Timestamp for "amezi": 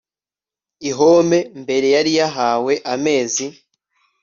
2.93-3.45